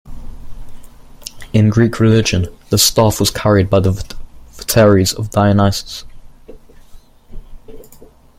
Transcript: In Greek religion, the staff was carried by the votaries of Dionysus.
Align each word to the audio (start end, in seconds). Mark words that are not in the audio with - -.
In 1.53 1.69
Greek 1.69 1.99
religion, 1.99 2.47
the 2.71 2.79
staff 2.79 3.19
was 3.19 3.29
carried 3.29 3.69
by 3.69 3.81
the 3.81 3.91
votaries 4.51 5.13
of 5.13 5.29
Dionysus. 5.29 6.05